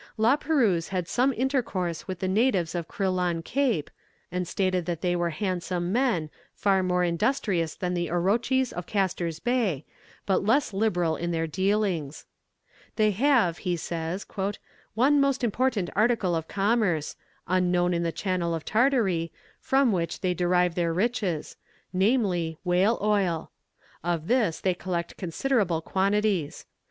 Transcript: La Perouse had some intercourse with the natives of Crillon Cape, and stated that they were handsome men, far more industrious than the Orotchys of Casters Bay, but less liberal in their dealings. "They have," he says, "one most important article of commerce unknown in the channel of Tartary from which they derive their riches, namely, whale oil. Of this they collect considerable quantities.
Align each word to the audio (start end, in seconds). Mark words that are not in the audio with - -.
La 0.17 0.35
Perouse 0.35 0.87
had 0.87 1.07
some 1.07 1.31
intercourse 1.37 2.07
with 2.07 2.17
the 2.21 2.27
natives 2.27 2.73
of 2.73 2.87
Crillon 2.87 3.43
Cape, 3.43 3.91
and 4.31 4.47
stated 4.47 4.87
that 4.87 5.01
they 5.01 5.15
were 5.15 5.29
handsome 5.29 5.91
men, 5.91 6.31
far 6.55 6.81
more 6.81 7.03
industrious 7.03 7.75
than 7.75 7.93
the 7.93 8.07
Orotchys 8.09 8.73
of 8.73 8.87
Casters 8.87 9.37
Bay, 9.37 9.85
but 10.25 10.43
less 10.43 10.73
liberal 10.73 11.15
in 11.15 11.29
their 11.29 11.45
dealings. 11.45 12.25
"They 12.95 13.11
have," 13.11 13.59
he 13.59 13.77
says, 13.77 14.25
"one 14.95 15.21
most 15.21 15.43
important 15.43 15.91
article 15.95 16.33
of 16.35 16.47
commerce 16.47 17.15
unknown 17.47 17.93
in 17.93 18.01
the 18.01 18.11
channel 18.11 18.55
of 18.55 18.65
Tartary 18.65 19.31
from 19.59 19.91
which 19.91 20.21
they 20.21 20.33
derive 20.33 20.73
their 20.73 20.91
riches, 20.91 21.57
namely, 21.93 22.57
whale 22.63 22.97
oil. 23.03 23.51
Of 24.03 24.27
this 24.27 24.61
they 24.61 24.73
collect 24.73 25.15
considerable 25.15 25.79
quantities. 25.83 26.65